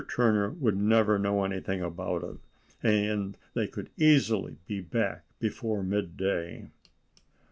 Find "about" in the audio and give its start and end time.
1.83-2.23